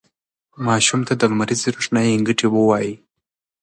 ماشومانو 0.67 1.07
ته 1.09 1.13
د 1.17 1.21
لمریزې 1.31 1.69
روښنايي 1.75 2.23
ګټې 2.27 2.47
ووایئ. 2.49 2.91